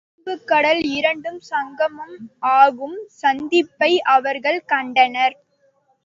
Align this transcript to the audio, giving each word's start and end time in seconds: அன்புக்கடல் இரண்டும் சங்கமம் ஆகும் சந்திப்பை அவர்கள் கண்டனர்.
அன்புக்கடல் 0.17 0.79
இரண்டும் 0.91 1.39
சங்கமம் 1.49 2.15
ஆகும் 2.53 2.95
சந்திப்பை 3.19 3.91
அவர்கள் 4.13 4.59
கண்டனர். 4.65 5.35